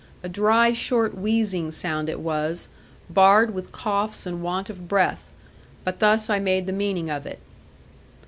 A 0.23 0.29
dry 0.29 0.71
short 0.73 1.15
wheezing 1.15 1.69
sound 1.69 2.09
it 2.09 2.19
was, 2.19 2.67
barred 3.07 3.53
with 3.53 3.71
coughs 3.71 4.25
and 4.25 4.41
want 4.41 4.67
of 4.67 4.87
breath; 4.87 5.31
but 5.83 5.99
thus 5.99 6.27
I 6.27 6.39
made 6.39 6.65
the 6.65 6.73
meaning 6.73 7.11
of 7.11 7.27
it. 7.27 7.37